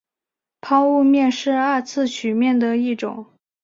[0.61, 3.27] 抛物面是二次曲面的一种。